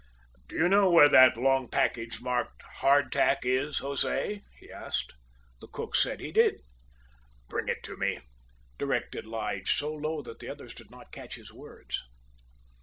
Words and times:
"Do 0.47 0.55
you 0.55 0.67
know 0.67 0.89
where 0.89 1.09
that 1.09 1.37
long 1.37 1.69
package 1.69 2.21
marked 2.21 2.63
'hard 2.77 3.11
tack' 3.11 3.45
is, 3.45 3.77
Jose?" 3.77 4.41
he 4.57 4.71
asked. 4.71 5.13
The 5.59 5.67
cook 5.67 5.95
said 5.95 6.19
he 6.19 6.31
did. 6.31 6.61
"Bring 7.47 7.67
it 7.67 7.83
to 7.83 7.95
me," 7.95 8.19
directed 8.79 9.27
Lige 9.27 9.69
so 9.75 9.93
low 9.93 10.23
that 10.23 10.39
the 10.39 10.49
others 10.49 10.73
did 10.73 10.89
not 10.89 11.11
catch 11.11 11.35
his 11.35 11.53
words. 11.53 11.99